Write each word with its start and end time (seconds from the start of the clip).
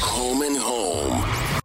Home 0.00 0.42
and 0.42 0.56
home. 0.56 1.60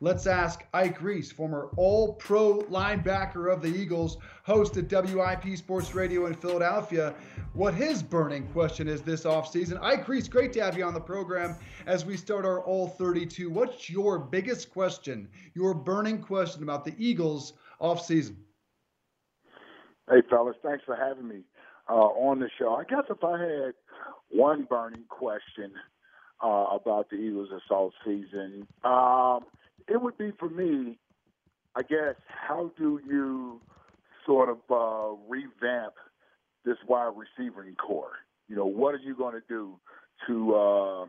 Let's 0.00 0.26
ask 0.26 0.64
Ike 0.74 1.00
Reese, 1.00 1.32
former 1.32 1.70
All 1.76 2.12
Pro 2.14 2.58
linebacker 2.64 3.50
of 3.50 3.62
the 3.62 3.68
Eagles, 3.68 4.18
host 4.42 4.76
at 4.76 4.90
WIP 4.90 5.56
Sports 5.56 5.94
Radio 5.94 6.26
in 6.26 6.34
Philadelphia, 6.34 7.14
what 7.54 7.72
his 7.72 8.02
burning 8.02 8.46
question 8.48 8.86
is 8.86 9.00
this 9.00 9.24
offseason. 9.24 9.80
Ike 9.82 10.06
Reese, 10.06 10.28
great 10.28 10.52
to 10.52 10.62
have 10.62 10.76
you 10.76 10.84
on 10.84 10.92
the 10.92 11.00
program 11.00 11.56
as 11.86 12.04
we 12.04 12.18
start 12.18 12.44
our 12.44 12.60
All 12.60 12.88
32. 12.88 13.48
What's 13.48 13.88
your 13.88 14.18
biggest 14.18 14.70
question, 14.70 15.26
your 15.54 15.72
burning 15.72 16.20
question 16.20 16.62
about 16.62 16.84
the 16.84 16.94
Eagles 16.98 17.54
offseason? 17.80 18.36
Hey, 20.10 20.22
fellas, 20.28 20.56
thanks 20.62 20.84
for 20.84 20.96
having 20.96 21.28
me 21.28 21.44
uh, 21.88 21.94
on 21.94 22.40
the 22.40 22.50
show. 22.58 22.74
I 22.74 22.84
guess 22.84 23.04
if 23.08 23.24
I 23.24 23.40
had 23.40 23.72
one 24.30 24.66
burning 24.68 25.04
question 25.08 25.72
uh, 26.42 26.66
about 26.72 27.10
the 27.10 27.16
Eagles 27.16 27.48
assault 27.64 27.92
season. 28.04 28.66
um, 28.84 29.40
it 29.86 30.00
would 30.00 30.16
be 30.16 30.32
for 30.38 30.48
me, 30.48 30.98
I 31.74 31.82
guess, 31.82 32.14
how 32.26 32.70
do 32.78 33.00
you 33.06 33.60
sort 34.24 34.48
of 34.48 34.58
uh, 34.70 35.16
revamp 35.28 35.94
this 36.64 36.76
wide 36.88 37.12
receiving 37.16 37.74
corps? 37.74 38.12
You 38.48 38.56
know, 38.56 38.66
what 38.66 38.94
are 38.94 39.00
you 39.04 39.14
going 39.14 39.34
to 39.34 39.42
do 39.48 39.74
to 40.26 40.54
uh, 40.54 41.04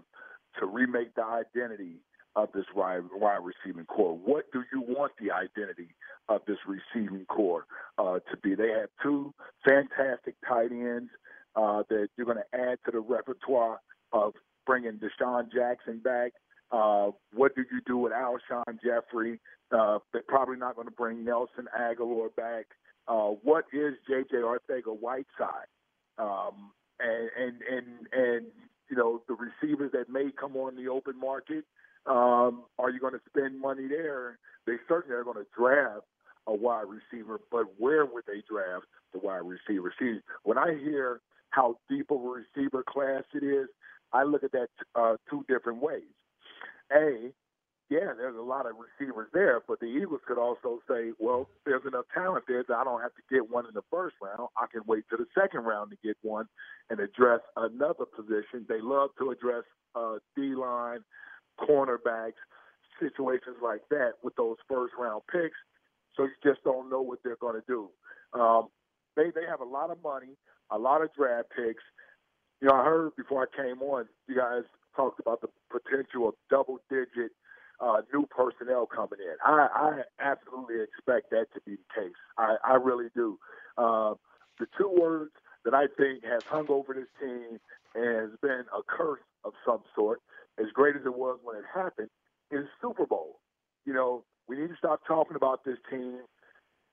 to 0.59 0.65
remake 0.65 1.15
the 1.15 1.23
identity 1.23 2.01
of 2.35 2.49
this 2.53 2.65
wide, 2.75 3.03
wide 3.13 3.39
receiving 3.43 3.85
corps? 3.85 4.17
What 4.17 4.51
do 4.51 4.63
you 4.73 4.81
want 4.81 5.13
the 5.19 5.31
identity 5.31 5.89
of 6.27 6.41
this 6.47 6.57
receiving 6.67 7.25
corps 7.25 7.65
uh, 7.97 8.19
to 8.31 8.37
be? 8.41 8.55
They 8.55 8.69
have 8.69 8.89
two 9.01 9.33
fantastic 9.65 10.35
tight 10.47 10.71
ends 10.71 11.11
uh, 11.55 11.83
that 11.89 12.07
you're 12.17 12.25
going 12.25 12.37
to 12.37 12.59
add 12.59 12.77
to 12.85 12.91
the 12.91 12.99
repertoire 12.99 13.79
of 14.11 14.33
bringing 14.65 14.99
DeSean 14.99 15.51
Jackson 15.51 15.99
back. 15.99 16.33
Uh, 16.71 17.11
what 17.33 17.55
do 17.55 17.63
you 17.71 17.81
do 17.85 17.97
with 17.97 18.11
Alshon 18.11 18.79
Jeffery? 18.83 19.39
Uh, 19.71 19.99
they're 20.11 20.23
probably 20.27 20.57
not 20.57 20.75
going 20.75 20.87
to 20.87 20.93
bring 20.93 21.23
Nelson 21.23 21.67
Agholor 21.79 22.35
back. 22.35 22.65
Uh, 23.07 23.29
what 23.43 23.65
is 23.71 23.93
J.J. 24.07 24.37
Arcega-Whiteside? 24.37 25.69
Um, 26.17 26.71
and, 26.99 27.29
and 27.37 27.61
and 27.69 28.07
and 28.13 28.45
you 28.89 28.95
know 28.95 29.21
the 29.27 29.35
receivers 29.35 29.91
that 29.91 30.09
may 30.09 30.31
come 30.39 30.55
on 30.55 30.75
the 30.75 30.87
open 30.87 31.19
market. 31.19 31.65
Um, 32.05 32.63
are 32.79 32.89
you 32.89 32.99
going 32.99 33.13
to 33.13 33.21
spend 33.27 33.59
money 33.59 33.87
there? 33.87 34.37
They 34.65 34.75
certainly 34.87 35.15
are 35.15 35.23
going 35.23 35.37
to 35.37 35.47
draft 35.57 36.05
a 36.47 36.53
wide 36.53 36.85
receiver, 36.87 37.39
but 37.51 37.65
where 37.77 38.05
would 38.05 38.25
they 38.27 38.43
draft 38.47 38.85
the 39.11 39.19
wide 39.19 39.41
receiver? 39.43 39.93
See, 39.99 40.19
when 40.43 40.57
I 40.57 40.77
hear 40.79 41.21
how 41.49 41.77
deep 41.89 42.11
of 42.11 42.21
a 42.21 42.27
receiver 42.27 42.83
class 42.87 43.23
it 43.33 43.43
is, 43.43 43.67
I 44.13 44.23
look 44.23 44.43
at 44.43 44.51
that 44.51 44.67
uh, 44.95 45.15
two 45.29 45.45
different 45.47 45.81
ways. 45.81 46.03
A, 46.91 47.31
yeah, 47.89 48.13
there's 48.17 48.37
a 48.37 48.41
lot 48.41 48.65
of 48.65 48.73
receivers 48.77 49.29
there, 49.33 49.61
but 49.67 49.79
the 49.79 49.85
Eagles 49.85 50.21
could 50.27 50.37
also 50.37 50.79
say, 50.89 51.11
well, 51.19 51.47
there's 51.65 51.85
enough 51.85 52.05
talent 52.13 52.45
there 52.47 52.63
that 52.67 52.75
I 52.75 52.83
don't 52.83 53.01
have 53.01 53.13
to 53.15 53.21
get 53.29 53.49
one 53.49 53.65
in 53.65 53.73
the 53.73 53.83
first 53.91 54.15
round. 54.21 54.49
I 54.57 54.65
can 54.71 54.81
wait 54.87 55.03
to 55.11 55.17
the 55.17 55.25
second 55.39 55.65
round 55.65 55.91
to 55.91 55.97
get 56.03 56.17
one 56.21 56.47
and 56.89 56.99
address 56.99 57.41
another 57.55 58.05
position. 58.05 58.65
They 58.67 58.81
love 58.81 59.09
to 59.19 59.31
address 59.31 59.63
uh, 59.95 60.15
D 60.35 60.55
line, 60.55 60.99
cornerbacks, 61.59 62.41
situations 62.99 63.57
like 63.61 63.81
that 63.89 64.13
with 64.23 64.35
those 64.35 64.57
first 64.67 64.93
round 64.97 65.21
picks. 65.31 65.57
So 66.15 66.23
you 66.23 66.31
just 66.43 66.63
don't 66.63 66.89
know 66.89 67.01
what 67.01 67.19
they're 67.23 67.37
going 67.37 67.59
to 67.59 67.67
do. 67.67 67.89
Um, 68.39 68.69
they 69.15 69.31
they 69.33 69.45
have 69.47 69.61
a 69.61 69.65
lot 69.65 69.91
of 69.91 70.01
money, 70.03 70.37
a 70.71 70.77
lot 70.77 71.01
of 71.01 71.13
draft 71.13 71.49
picks. 71.55 71.83
You 72.61 72.69
know, 72.69 72.75
I 72.75 72.83
heard 72.83 73.15
before 73.15 73.47
I 73.47 73.55
came 73.55 73.81
on, 73.81 74.05
you 74.27 74.35
guys 74.35 74.63
talked 74.95 75.19
about 75.19 75.41
the 75.41 75.49
potential 75.69 76.29
of 76.29 76.35
double 76.49 76.79
digit 76.89 77.31
uh, 77.79 78.01
new 78.13 78.25
personnel 78.27 78.85
coming 78.85 79.19
in. 79.19 79.35
I, 79.43 79.67
I 79.73 80.01
absolutely 80.19 80.75
expect 80.81 81.31
that 81.31 81.47
to 81.53 81.61
be 81.65 81.75
the 81.75 82.01
case. 82.01 82.15
I, 82.37 82.55
I 82.63 82.75
really 82.75 83.07
do. 83.13 83.37
Uh, 83.77 84.13
the 84.59 84.67
two 84.77 84.89
words 84.89 85.31
that 85.65 85.73
I 85.73 85.87
think 85.97 86.23
has 86.23 86.43
hung 86.43 86.67
over 86.69 86.93
this 86.93 87.09
team 87.19 87.59
and 87.93 88.15
has 88.15 88.39
been 88.41 88.63
a 88.73 88.81
curse 88.87 89.19
of 89.43 89.53
some 89.65 89.81
sort, 89.93 90.21
as 90.59 90.67
great 90.73 90.95
as 90.95 91.01
it 91.05 91.15
was 91.15 91.39
when 91.43 91.57
it 91.57 91.65
happened, 91.73 92.09
is 92.51 92.65
Super 92.81 93.05
Bowl. 93.05 93.39
You 93.85 93.93
know, 93.93 94.23
we 94.47 94.57
need 94.57 94.69
to 94.69 94.77
stop 94.77 95.01
talking 95.07 95.35
about 95.35 95.65
this 95.65 95.77
team 95.89 96.19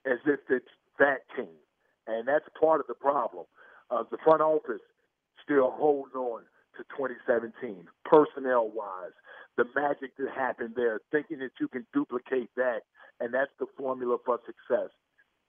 as 0.06 0.18
if 0.26 0.40
it's 0.50 0.66
that 0.98 1.20
team. 1.36 1.61
And 2.06 2.26
that's 2.26 2.44
part 2.58 2.80
of 2.80 2.86
the 2.86 2.94
problem. 2.94 3.46
Uh, 3.90 4.04
the 4.10 4.18
front 4.24 4.40
office 4.40 4.80
still 5.44 5.70
holds 5.70 6.14
on 6.14 6.42
to 6.76 6.82
2017, 6.96 7.86
personnel 8.04 8.70
wise, 8.74 9.12
the 9.56 9.64
magic 9.76 10.16
that 10.16 10.28
happened 10.34 10.72
there, 10.74 11.00
thinking 11.10 11.38
that 11.40 11.52
you 11.60 11.68
can 11.68 11.86
duplicate 11.92 12.50
that, 12.56 12.80
and 13.20 13.34
that's 13.34 13.50
the 13.60 13.66
formula 13.76 14.16
for 14.24 14.38
success. 14.46 14.90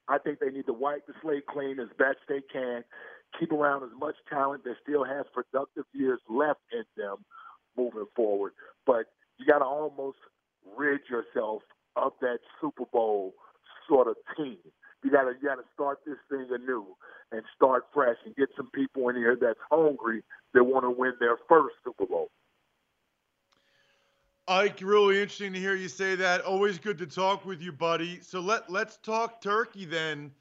I 0.09 0.17
think 0.17 0.39
they 0.39 0.49
need 0.49 0.65
to 0.65 0.73
wipe 0.73 1.07
the 1.07 1.13
slate 1.21 1.45
clean 1.47 1.79
as 1.79 1.87
best 1.97 2.17
they 2.27 2.41
can, 2.51 2.83
keep 3.39 3.51
around 3.51 3.83
as 3.83 3.97
much 3.97 4.15
talent 4.29 4.63
that 4.65 4.75
still 4.83 5.05
has 5.05 5.25
productive 5.33 5.85
years 5.93 6.19
left 6.29 6.59
in 6.73 6.83
them 6.97 7.17
moving 7.77 8.05
forward. 8.15 8.51
But 8.85 9.05
you 9.37 9.45
got 9.45 9.59
to 9.59 9.65
almost 9.65 10.17
rid 10.77 11.01
yourself 11.09 11.63
of 11.95 12.11
that 12.21 12.39
Super 12.59 12.85
Bowl 12.91 13.33
sort 13.87 14.07
of 14.07 14.15
team. 14.35 14.57
You 15.03 15.11
got 15.11 15.23
to 15.23 15.33
you 15.41 15.47
got 15.47 15.55
to 15.55 15.65
start 15.73 15.99
this 16.05 16.17
thing 16.29 16.47
anew 16.51 16.85
and 17.31 17.41
start 17.55 17.85
fresh 17.93 18.17
and 18.25 18.35
get 18.35 18.49
some 18.55 18.69
people 18.73 19.09
in 19.09 19.15
here 19.15 19.37
that's 19.39 19.59
hungry 19.69 20.23
that 20.53 20.63
want 20.63 20.85
to 20.85 20.91
win 20.91 21.13
their 21.19 21.37
first 21.49 21.75
Super 21.83 22.05
Bowl. 22.05 22.29
Ike, 24.47 24.81
really 24.81 25.21
interesting 25.21 25.53
to 25.53 25.59
hear 25.59 25.75
you 25.75 25.87
say 25.87 26.15
that. 26.15 26.41
Always 26.41 26.77
good 26.77 26.97
to 26.97 27.07
talk 27.07 27.45
with 27.45 27.61
you, 27.61 27.71
buddy. 27.71 28.19
So 28.21 28.39
let 28.39 28.69
let's 28.69 28.97
talk 28.97 29.41
turkey 29.41 29.85
then, 29.85 30.31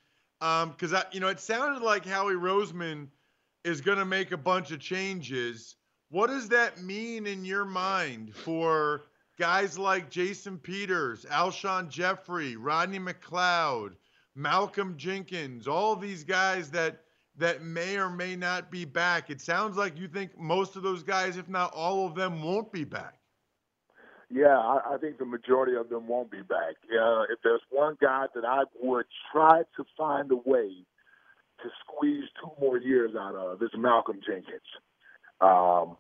because 0.41 0.93
um, 0.93 1.03
you 1.13 1.21
know 1.21 1.29
it 1.29 1.41
sounded 1.41 1.83
like 1.83 2.05
Howie 2.05 2.35
Roseman 2.35 3.09
is 3.65 3.81
going 3.81 3.99
to 3.99 4.05
make 4.05 4.33
a 4.33 4.37
bunch 4.37 4.73
of 4.73 4.81
changes. 4.81 5.77
What 6.11 6.29
does 6.29 6.49
that 6.49 6.83
mean 6.83 7.27
in 7.27 7.45
your 7.45 7.65
mind 7.65 8.35
for 8.35 9.05
guys 9.39 9.79
like 9.79 10.11
Jason 10.11 10.59
Peters, 10.59 11.25
Alshon 11.31 11.89
Jeffery, 11.89 12.57
Rodney 12.57 12.99
McLeod, 12.99 13.95
Malcolm 14.35 14.97
Jenkins, 14.97 15.69
all 15.69 15.97
these 15.97 16.25
guys 16.25 16.71
that 16.71 17.01
that 17.39 17.63
may 17.63 17.97
or 17.97 18.11
may 18.11 18.37
not 18.37 18.71
be 18.71 18.85
back? 18.85 19.31
It 19.31 19.41
sounds 19.41 19.77
like 19.77 19.99
you 19.99 20.09
think 20.09 20.39
most 20.39 20.77
of 20.77 20.83
those 20.83 21.03
guys, 21.03 21.37
if 21.37 21.49
not 21.49 21.73
all 21.73 22.07
of 22.07 22.15
them, 22.15 22.43
won't 22.43 22.71
be 22.73 22.85
back. 22.85 23.19
Yeah, 24.31 24.59
I, 24.59 24.95
I 24.95 24.99
think 24.99 25.19
the 25.19 25.27
majority 25.27 25.77
of 25.77 25.89
them 25.91 26.09
won't 26.09 26.31
be 26.31 26.43
back. 26.43 26.77
Uh, 26.91 27.23
if 27.25 27.39
there's 27.45 27.61
one 27.71 27.97
guy 28.01 28.27
that 28.35 28.45
I 28.45 28.65
would 28.81 29.07
try 29.31 29.63
to 29.77 29.85
find 29.97 30.31
a 30.31 30.37
way 30.37 30.71
to 31.63 31.69
squeeze 31.85 32.25
two 32.41 32.51
more 32.61 32.79
years 32.79 33.13
out 33.19 33.35
of, 33.35 33.61
it's 33.61 33.75
Malcolm 33.77 34.21
Jenkins. 34.27 34.61
Um, 35.41 35.97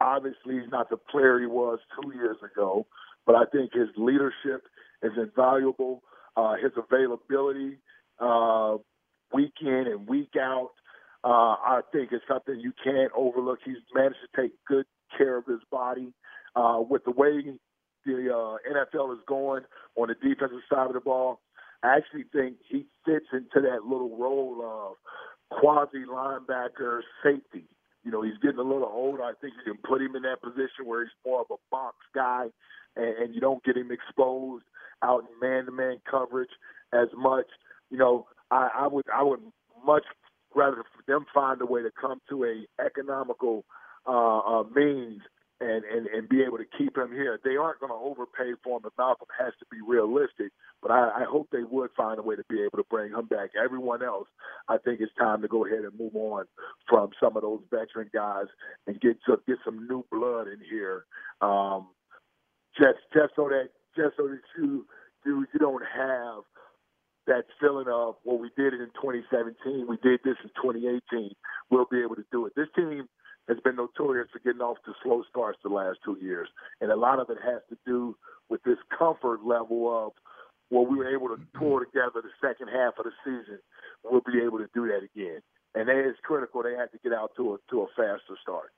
obviously, 0.00 0.60
he's 0.60 0.70
not 0.70 0.88
the 0.88 0.96
player 0.96 1.38
he 1.38 1.46
was 1.46 1.78
two 2.00 2.14
years 2.14 2.38
ago, 2.42 2.86
but 3.26 3.34
I 3.34 3.44
think 3.44 3.72
his 3.74 3.88
leadership 3.96 4.64
is 5.02 5.12
invaluable. 5.16 6.02
Uh, 6.36 6.54
his 6.62 6.72
availability, 6.76 7.78
uh, 8.20 8.76
week 9.32 9.54
in 9.60 9.86
and 9.86 10.06
week 10.06 10.34
out, 10.38 10.70
uh, 11.24 11.56
I 11.58 11.80
think 11.92 12.12
is 12.12 12.20
something 12.28 12.60
you 12.60 12.72
can't 12.84 13.10
overlook. 13.16 13.60
He's 13.64 13.76
managed 13.94 14.18
to 14.34 14.42
take 14.42 14.52
good 14.66 14.86
care 15.16 15.36
of 15.36 15.46
his 15.46 15.60
body. 15.70 16.12
Uh, 16.54 16.82
with 16.88 17.04
the 17.04 17.10
way 17.10 17.42
the 18.04 18.32
uh, 18.32 18.56
NFL 18.70 19.12
is 19.14 19.20
going 19.26 19.64
on 19.96 20.08
the 20.08 20.14
defensive 20.14 20.60
side 20.72 20.86
of 20.86 20.94
the 20.94 21.00
ball, 21.00 21.40
I 21.82 21.96
actually 21.96 22.24
think 22.32 22.56
he 22.68 22.86
fits 23.04 23.26
into 23.32 23.60
that 23.66 23.84
little 23.84 24.16
role 24.16 24.62
of 24.62 25.58
quasi 25.58 26.04
linebacker 26.08 27.00
safety. 27.22 27.64
You 28.06 28.12
know, 28.12 28.22
he's 28.22 28.38
getting 28.40 28.60
a 28.60 28.62
little 28.62 28.88
older. 28.90 29.24
I 29.24 29.32
think 29.40 29.54
you 29.58 29.72
can 29.72 29.82
put 29.82 30.00
him 30.00 30.14
in 30.14 30.22
that 30.22 30.40
position 30.40 30.86
where 30.86 31.02
he's 31.02 31.12
more 31.26 31.40
of 31.40 31.48
a 31.50 31.56
box 31.72 31.96
guy, 32.14 32.46
and, 32.94 33.18
and 33.18 33.34
you 33.34 33.40
don't 33.40 33.64
get 33.64 33.76
him 33.76 33.90
exposed 33.90 34.64
out 35.02 35.24
in 35.24 35.40
man-to-man 35.40 35.96
coverage 36.08 36.50
as 36.92 37.08
much. 37.16 37.46
You 37.90 37.98
know, 37.98 38.26
I, 38.52 38.70
I 38.78 38.86
would 38.86 39.06
I 39.12 39.24
would 39.24 39.40
much 39.84 40.04
rather 40.54 40.84
them 41.08 41.26
find 41.34 41.60
a 41.60 41.66
way 41.66 41.82
to 41.82 41.90
come 42.00 42.20
to 42.28 42.44
a 42.44 42.64
economical 42.80 43.64
uh, 44.06 44.38
uh, 44.38 44.62
means 44.74 45.22
and, 45.60 45.84
and, 45.84 46.06
and 46.08 46.28
be 46.28 46.42
able 46.42 46.58
to 46.58 46.66
keep 46.76 46.96
him 46.96 47.12
here. 47.12 47.40
They 47.44 47.56
aren't 47.56 47.80
going 47.80 47.92
to 47.92 47.96
overpay 47.96 48.52
for 48.62 48.78
him. 48.78 48.90
Malcolm 48.98 49.28
has 49.38 49.54
to 49.58 49.66
be 49.70 49.78
realistic, 49.86 50.52
but 50.82 50.90
I, 50.90 51.22
I 51.22 51.24
hope 51.28 51.48
they 51.50 51.64
would 51.64 51.90
find 51.96 52.18
a 52.18 52.22
way 52.22 52.36
to 52.36 52.44
be 52.48 52.60
able 52.62 52.78
to 52.78 52.84
bring 52.90 53.12
him 53.12 53.26
back. 53.26 53.50
Everyone 53.62 54.02
else, 54.02 54.28
I 54.68 54.78
think 54.78 55.00
it's 55.00 55.14
time 55.18 55.42
to 55.42 55.48
go 55.48 55.64
ahead 55.66 55.84
and 55.84 55.98
move 55.98 56.14
on 56.14 56.44
from 56.88 57.10
some 57.20 57.36
of 57.36 57.42
those 57.42 57.62
veteran 57.70 58.10
guys 58.12 58.46
and 58.86 59.00
get 59.00 59.16
to, 59.26 59.38
get 59.46 59.58
some 59.64 59.86
new 59.88 60.04
blood 60.10 60.48
in 60.48 60.58
here. 60.68 61.06
Um, 61.40 61.88
just 62.78 62.98
just 63.14 63.32
so 63.36 63.48
that 63.48 63.70
just 63.96 64.16
so 64.16 64.28
that 64.28 64.40
you 64.58 64.86
you 65.24 65.46
you 65.52 65.58
don't 65.58 65.82
have 65.82 66.44
that 67.26 67.44
feeling 67.60 67.86
of 67.88 68.16
well 68.24 68.38
we 68.38 68.50
did 68.56 68.74
it 68.74 68.80
in 68.80 68.90
2017 69.00 69.86
we 69.88 69.96
did 70.02 70.20
this 70.24 70.36
in 70.44 70.50
2018 70.62 71.30
we'll 71.70 71.86
be 71.90 72.00
able 72.00 72.14
to 72.14 72.24
do 72.30 72.46
it 72.46 72.52
this 72.54 72.68
team 72.76 73.08
has 73.48 73.58
been 73.60 73.76
notorious 73.76 74.28
for 74.32 74.40
getting 74.40 74.60
off 74.60 74.78
to 74.84 74.92
slow 75.02 75.22
starts 75.30 75.58
the 75.62 75.68
last 75.68 75.98
two 76.04 76.18
years. 76.20 76.48
And 76.80 76.90
a 76.90 76.96
lot 76.96 77.20
of 77.20 77.30
it 77.30 77.38
has 77.44 77.62
to 77.70 77.78
do 77.86 78.16
with 78.48 78.62
this 78.64 78.78
comfort 78.96 79.44
level 79.44 80.06
of, 80.06 80.12
well, 80.70 80.86
we 80.86 80.96
were 80.96 81.12
able 81.14 81.28
to 81.28 81.34
mm-hmm. 81.34 81.58
pull 81.58 81.78
together 81.78 82.22
the 82.22 82.34
second 82.40 82.68
half 82.68 82.94
of 82.98 83.04
the 83.04 83.12
season. 83.24 83.58
We'll 84.04 84.20
be 84.20 84.42
able 84.44 84.58
to 84.58 84.68
do 84.74 84.86
that 84.88 85.06
again. 85.06 85.40
And 85.74 85.88
that 85.88 86.08
is 86.08 86.16
critical. 86.22 86.62
They 86.62 86.74
have 86.74 86.90
to 86.92 86.98
get 86.98 87.12
out 87.12 87.32
to 87.36 87.54
a, 87.54 87.58
to 87.70 87.82
a 87.82 87.86
faster 87.96 88.34
start. 88.42 88.72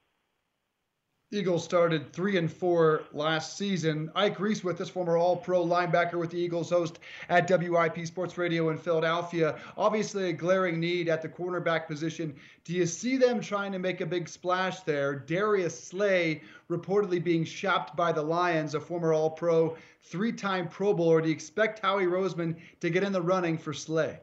Eagles 1.30 1.62
started 1.62 2.10
three 2.10 2.38
and 2.38 2.50
four 2.50 3.02
last 3.12 3.58
season. 3.58 4.10
Ike 4.14 4.40
Reese 4.40 4.64
with 4.64 4.80
us, 4.80 4.88
former 4.88 5.18
All 5.18 5.36
Pro 5.36 5.62
linebacker 5.62 6.18
with 6.18 6.30
the 6.30 6.38
Eagles, 6.38 6.70
host 6.70 7.00
at 7.28 7.50
WIP 7.50 8.06
Sports 8.06 8.38
Radio 8.38 8.70
in 8.70 8.78
Philadelphia. 8.78 9.58
Obviously, 9.76 10.30
a 10.30 10.32
glaring 10.32 10.80
need 10.80 11.10
at 11.10 11.20
the 11.20 11.28
cornerback 11.28 11.86
position. 11.86 12.34
Do 12.64 12.72
you 12.72 12.86
see 12.86 13.18
them 13.18 13.42
trying 13.42 13.72
to 13.72 13.78
make 13.78 14.00
a 14.00 14.06
big 14.06 14.26
splash 14.26 14.80
there? 14.80 15.16
Darius 15.16 15.78
Slay 15.78 16.40
reportedly 16.70 17.22
being 17.22 17.44
shopped 17.44 17.94
by 17.94 18.10
the 18.10 18.22
Lions, 18.22 18.74
a 18.74 18.80
former 18.80 19.12
All 19.12 19.28
Pro, 19.28 19.76
three 20.04 20.32
time 20.32 20.66
Pro 20.66 20.94
Bowler. 20.94 21.20
Do 21.20 21.28
you 21.28 21.34
expect 21.34 21.80
Howie 21.80 22.06
Roseman 22.06 22.56
to 22.80 22.88
get 22.88 23.02
in 23.02 23.12
the 23.12 23.20
running 23.20 23.58
for 23.58 23.74
Slay? 23.74 24.18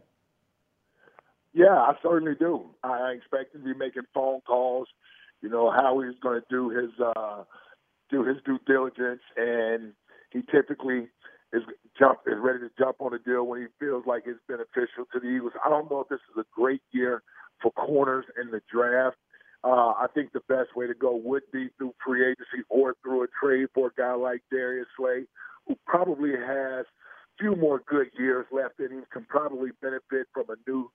Yeah, 1.53 1.75
I 1.75 1.93
certainly 2.01 2.33
do. 2.33 2.71
I 2.83 3.11
expect 3.11 3.53
to 3.53 3.59
be 3.59 3.75
making 3.75 4.03
phone 4.11 4.41
calls 4.41 4.87
you 5.45 5.51
know 5.51 5.69
how 5.69 6.01
he's 6.01 6.19
going 6.23 6.41
to 6.41 6.47
do 6.49 6.69
his 6.69 6.89
uh, 6.99 7.43
do 8.09 8.23
his 8.23 8.37
due 8.43 8.57
diligence, 8.65 9.21
and 9.37 9.93
he 10.31 10.41
typically 10.51 11.07
is 11.53 11.61
jump 11.97 12.21
is 12.25 12.33
ready 12.39 12.57
to 12.59 12.69
jump 12.79 12.95
on 12.99 13.13
a 13.13 13.19
deal 13.19 13.45
when 13.45 13.61
he 13.61 13.67
feels 13.79 14.05
like 14.07 14.23
it's 14.25 14.39
beneficial 14.47 15.05
to 15.13 15.19
the 15.19 15.27
Eagles. 15.27 15.53
I 15.63 15.69
don't 15.69 15.89
know 15.91 15.99
if 15.99 16.09
this 16.09 16.25
is 16.33 16.37
a 16.39 16.45
great 16.51 16.81
year 16.91 17.21
for 17.61 17.71
corners 17.73 18.25
in 18.41 18.49
the 18.49 18.61
draft. 18.73 19.17
Uh, 19.63 19.93
I 19.93 20.07
think 20.15 20.33
the 20.33 20.41
best 20.49 20.75
way 20.75 20.87
to 20.87 20.95
go 20.95 21.15
would 21.15 21.43
be 21.53 21.69
through 21.77 21.93
free 22.03 22.23
agency 22.25 22.65
or 22.67 22.95
through 23.03 23.23
a 23.23 23.27
trade 23.39 23.67
for 23.75 23.87
a 23.87 23.91
guy 23.95 24.15
like 24.15 24.41
Darius 24.51 24.87
Slay, 24.97 25.25
who 25.67 25.75
probably 25.85 26.31
has 26.31 26.85
a 26.85 27.35
few 27.39 27.55
more 27.55 27.83
good 27.87 28.07
years 28.17 28.47
left 28.51 28.79
in 28.79 28.89
him, 28.97 29.05
can 29.13 29.25
probably 29.25 29.69
benefit 29.79 30.25
from 30.33 30.45
a 30.49 30.55
new 30.67 30.89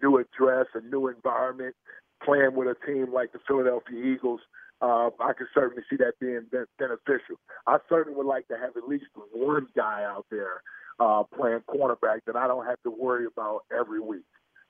new 0.00 0.18
address, 0.18 0.66
a 0.74 0.80
new 0.80 1.08
environment, 1.08 1.74
playing 2.24 2.54
with 2.54 2.68
a 2.68 2.86
team 2.86 3.12
like 3.12 3.32
the 3.32 3.38
Philadelphia 3.46 4.02
Eagles, 4.02 4.40
uh, 4.80 5.08
I 5.20 5.32
can 5.36 5.48
certainly 5.54 5.82
see 5.88 5.96
that 5.96 6.14
being 6.20 6.46
beneficial. 6.78 7.36
I 7.66 7.78
certainly 7.88 8.16
would 8.16 8.26
like 8.26 8.48
to 8.48 8.56
have 8.58 8.76
at 8.76 8.88
least 8.88 9.06
one 9.32 9.66
guy 9.74 10.04
out 10.04 10.26
there 10.30 10.62
uh, 11.00 11.22
playing 11.24 11.60
cornerback 11.68 12.20
that 12.26 12.36
I 12.36 12.46
don't 12.46 12.66
have 12.66 12.82
to 12.82 12.90
worry 12.90 13.26
about 13.26 13.62
every 13.76 14.00
week. 14.00 14.24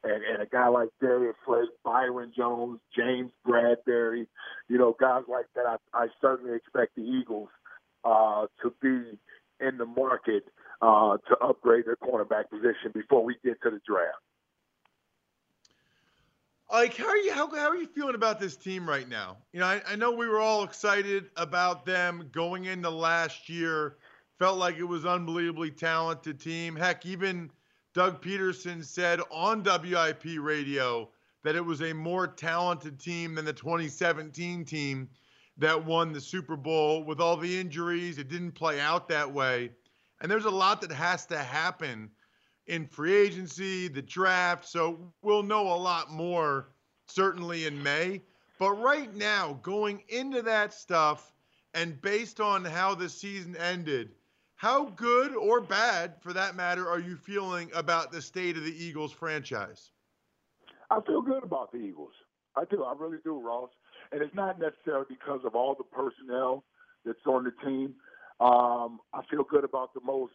And, 0.05 0.23
and 0.23 0.43
a 0.43 0.47
guy 0.47 0.69
like 0.69 0.91
Darius 1.01 1.35
Slay, 1.45 1.63
Byron 1.85 2.33
Jones, 2.37 2.79
James 2.97 3.33
Bradberry, 3.47 4.27
you 4.69 4.79
know, 4.79 4.95
guys 5.01 5.23
like 5.29 5.47
that, 5.57 5.67
I, 5.67 5.77
I 5.93 6.07
certainly 6.21 6.55
expect 6.55 6.95
the 6.95 7.03
Eagles 7.03 7.49
uh, 8.05 8.47
to 8.63 8.73
be 8.81 9.19
in 9.59 9.79
the 9.79 9.87
market 9.87 10.45
uh, 10.81 11.17
to 11.29 11.37
upgrade 11.43 11.87
their 11.87 11.97
cornerback 11.97 12.51
position 12.51 12.93
before 12.95 13.25
we 13.25 13.37
get 13.43 13.61
to 13.63 13.71
the 13.71 13.81
draft. 13.87 14.23
Like, 16.71 16.97
how 16.97 17.07
are 17.07 17.17
you? 17.17 17.33
How, 17.33 17.49
how 17.49 17.69
are 17.69 17.77
you 17.77 17.87
feeling 17.87 18.17
about 18.17 18.41
this 18.41 18.57
team 18.57 18.89
right 18.89 19.09
now? 19.09 19.37
You 19.53 19.61
know, 19.61 19.67
I, 19.67 19.83
I 19.89 19.97
know 19.97 20.11
we 20.11 20.27
were 20.27 20.41
all 20.41 20.65
excited 20.65 21.31
about 21.37 21.87
them 21.87 22.29
going 22.33 22.65
into 22.65 22.91
last 22.91 23.49
year. 23.49 23.97
Felt 24.39 24.59
like 24.59 24.77
it 24.77 24.85
was 24.85 25.07
unbelievably 25.07 25.71
talented 25.73 26.41
team. 26.41 26.75
Heck, 26.75 27.07
even 27.07 27.51
Doug 27.95 28.21
Pederson 28.21 28.85
said 28.85 29.21
on 29.31 29.63
WIP 29.63 30.25
radio 30.41 31.09
that 31.45 31.55
it 31.55 31.65
was 31.65 31.83
a 31.83 31.93
more 31.93 32.27
talented 32.27 32.99
team 32.99 33.37
than 33.37 33.45
the 33.45 33.53
2017 33.53 34.65
team 34.65 35.09
that 35.57 35.87
won 35.87 36.13
the 36.13 36.21
Super 36.21 36.57
Bowl. 36.57 37.05
With 37.05 37.21
all 37.21 37.37
the 37.37 37.59
injuries, 37.59 38.19
it 38.19 38.29
didn't 38.29 38.53
play 38.53 38.81
out 38.81 39.09
that 39.09 39.33
way. 39.33 39.71
And 40.21 40.31
there's 40.31 40.45
a 40.45 40.51
lot 40.51 40.81
that 40.81 40.93
has 40.93 41.27
to 41.27 41.39
happen 41.39 42.11
in 42.67 42.87
free 42.87 43.15
agency, 43.15 43.89
the 43.89 44.03
draft. 44.03 44.67
So 44.67 45.13
we'll 45.23 45.43
know 45.43 45.73
a 45.73 45.77
lot 45.77 46.11
more 46.11 46.69
certainly 47.07 47.67
in 47.67 47.83
May. 47.83 48.23
But 48.59 48.73
right 48.73 49.15
now, 49.15 49.59
going 49.63 50.03
into 50.09 50.43
that 50.43 50.73
stuff 50.73 51.33
and 51.75 52.01
based 52.01 52.41
on 52.41 52.65
how 52.65 52.95
the 52.95 53.09
season 53.09 53.57
ended, 53.57 54.11
how 54.57 54.87
good 54.87 55.35
or 55.35 55.61
bad, 55.61 56.15
for 56.21 56.33
that 56.33 56.57
matter, 56.57 56.89
are 56.89 56.99
you 56.99 57.17
feeling 57.17 57.71
about 57.75 58.11
the 58.11 58.23
state 58.23 58.57
of 58.57 58.65
the 58.65 58.85
Eagles 58.85 59.13
franchise? 59.13 59.91
I 60.91 61.01
feel 61.07 61.21
good 61.21 61.45
about 61.45 61.73
the 61.73 61.79
Eagles. 61.79 62.13
I 62.57 62.65
do. 62.65 62.85
I 62.85 62.95
really 62.97 63.19
do, 63.23 63.39
Ross. 63.39 63.71
And 64.13 64.23
it's 64.23 64.35
not 64.35 64.59
necessarily 64.59 65.05
because 65.09 65.41
of 65.45 65.55
all 65.55 65.75
the 65.75 65.85
personnel 65.85 66.65
that's 67.05 67.19
on 67.27 67.45
the 67.45 67.53
team. 67.65 67.95
Um, 68.41 69.01
I 69.13 69.21
feel 69.31 69.45
good 69.45 69.65
about 69.65 69.93
the 69.93 70.01
most 70.01 70.33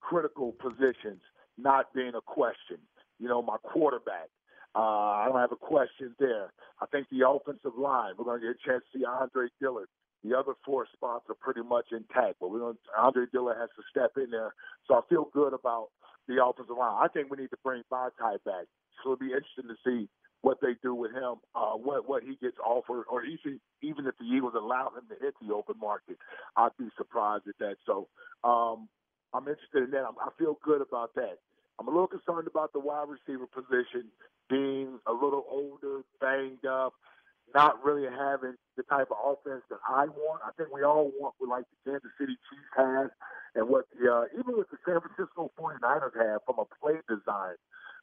critical 0.00 0.52
positions 0.52 1.22
not 1.58 1.92
being 1.94 2.12
a 2.14 2.20
question. 2.20 2.78
You 3.18 3.28
know, 3.28 3.42
my 3.42 3.56
quarterback. 3.62 4.28
Uh, 4.74 5.22
I 5.22 5.26
don't 5.28 5.38
have 5.38 5.52
a 5.52 5.56
question 5.56 6.14
there. 6.18 6.52
I 6.82 6.86
think 6.86 7.06
the 7.08 7.28
offensive 7.28 7.78
line, 7.78 8.14
we're 8.18 8.24
going 8.24 8.40
to 8.40 8.46
get 8.46 8.56
a 8.56 8.68
chance 8.68 8.82
to 8.92 8.98
see 8.98 9.04
Andre 9.04 9.46
Dillard. 9.60 9.86
The 10.24 10.36
other 10.36 10.54
four 10.64 10.86
spots 10.92 11.26
are 11.28 11.36
pretty 11.38 11.62
much 11.62 11.86
intact, 11.92 12.36
but 12.40 12.48
going 12.48 12.74
to, 12.74 12.78
Andre 12.98 13.26
Dillard 13.30 13.56
has 13.58 13.68
to 13.76 13.82
step 13.90 14.12
in 14.16 14.30
there. 14.30 14.54
So 14.88 14.94
I 14.94 15.00
feel 15.08 15.28
good 15.32 15.52
about 15.52 15.88
the 16.26 16.42
offensive 16.42 16.76
line. 16.76 16.98
I 17.00 17.08
think 17.08 17.30
we 17.30 17.36
need 17.36 17.50
to 17.50 17.58
bring 17.62 17.82
Vaitai 17.92 18.42
back. 18.44 18.66
So 19.02 19.12
it'll 19.12 19.16
be 19.16 19.26
interesting 19.26 19.68
to 19.68 19.76
see 19.84 20.08
what 20.40 20.58
they 20.60 20.74
do 20.82 20.94
with 20.94 21.12
him, 21.12 21.36
uh, 21.54 21.72
what 21.72 22.08
what 22.08 22.22
he 22.22 22.36
gets 22.40 22.56
offered, 22.64 23.04
or 23.10 23.24
even 23.24 23.60
even 23.82 24.06
if 24.06 24.16
the 24.18 24.24
Eagles 24.24 24.54
allow 24.56 24.88
him 24.88 25.04
to 25.08 25.24
hit 25.24 25.34
the 25.40 25.54
open 25.54 25.76
market, 25.80 26.18
I'd 26.56 26.76
be 26.78 26.88
surprised 26.96 27.44
at 27.48 27.58
that. 27.60 27.76
So 27.86 28.08
um, 28.44 28.88
I'm 29.34 29.48
interested 29.48 29.84
in 29.84 29.90
that. 29.92 30.04
I 30.06 30.30
feel 30.38 30.58
good 30.62 30.80
about 30.80 31.14
that. 31.16 31.38
I'm 31.78 31.88
a 31.88 31.90
little 31.90 32.06
concerned 32.06 32.46
about 32.46 32.72
the 32.72 32.78
wide 32.78 33.08
receiver 33.10 33.46
position 33.50 34.06
being 34.48 35.00
a 35.06 35.12
little 35.12 35.44
older, 35.50 36.02
banged 36.20 36.64
up, 36.66 36.94
not 37.54 37.82
really 37.84 38.06
having 38.08 38.54
the 38.76 38.84
type 38.84 39.08
of 39.10 39.18
offense 39.20 39.62
that 39.70 39.80
I 39.88 40.06
want. 40.06 40.42
I 40.46 40.50
think 40.56 40.72
we 40.72 40.82
all 40.84 41.10
want 41.18 41.34
what 41.38 41.50
like 41.50 41.64
the 41.84 41.90
Kansas 41.90 42.10
City 42.18 42.38
Chiefs 42.48 42.72
has 42.76 43.10
and 43.54 43.68
what 43.68 43.86
the 43.98 44.10
uh, 44.10 44.24
even 44.38 44.56
what 44.56 44.70
the 44.70 44.78
San 44.86 45.00
Francisco 45.00 45.50
49ers 45.58 46.14
have 46.14 46.40
from 46.46 46.58
a 46.62 46.66
play 46.80 46.98
design. 47.08 47.58